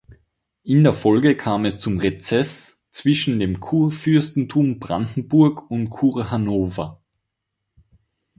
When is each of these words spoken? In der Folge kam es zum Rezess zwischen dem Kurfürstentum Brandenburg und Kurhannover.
In 0.63 0.83
der 0.83 0.93
Folge 0.95 1.37
kam 1.37 1.63
es 1.63 1.79
zum 1.79 1.99
Rezess 1.99 2.81
zwischen 2.89 3.39
dem 3.39 3.59
Kurfürstentum 3.59 4.79
Brandenburg 4.79 5.69
und 5.69 5.91
Kurhannover. 5.91 6.99